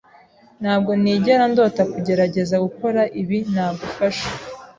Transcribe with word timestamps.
Ntabwo 0.61 0.91
nigera 1.01 1.43
ndota 1.51 1.83
kugerageza 1.93 2.55
gukora 2.65 3.01
ibi 3.21 3.37
ntagufasha. 3.51 4.27